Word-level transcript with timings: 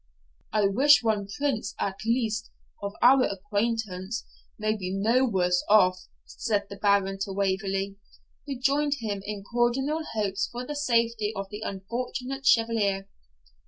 'I 0.51 0.69
wish 0.69 1.03
one 1.03 1.27
Prince, 1.27 1.75
at 1.79 1.97
least, 2.07 2.49
of 2.81 2.93
our 3.03 3.21
acquaintance 3.23 4.25
may 4.57 4.75
be 4.75 4.91
no 4.91 5.25
worse 5.25 5.63
off,' 5.69 6.07
said 6.25 6.63
the 6.71 6.75
Baron 6.77 7.19
to 7.19 7.31
Waverley, 7.31 7.97
who 8.47 8.59
joined 8.59 8.95
him 8.95 9.21
in 9.27 9.43
cordial 9.43 10.01
hopes 10.15 10.49
for 10.51 10.65
the 10.65 10.75
safety 10.75 11.31
of 11.35 11.49
the 11.51 11.61
unfortunate 11.63 12.47
Chevalier. 12.47 13.09